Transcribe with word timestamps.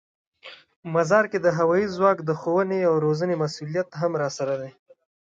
مزار 0.93 1.25
کې 1.31 1.39
د 1.41 1.47
هوايي 1.57 1.85
ځواک 1.95 2.17
د 2.23 2.29
ښوونې 2.39 2.79
او 2.89 2.93
روزنې 3.05 3.35
مسوولیت 3.43 3.87
هم 4.01 4.11
راسره 4.21 4.55
دی. 4.61 4.71